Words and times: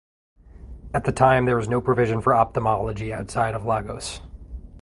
At 0.95 1.03
the 1.03 1.11
time 1.11 1.45
there 1.45 1.55
was 1.57 1.69
no 1.69 1.79
provision 1.79 2.21
for 2.21 2.33
ophthalmology 2.33 3.13
outside 3.13 3.53
of 3.53 3.67
Lagos. 3.67 4.19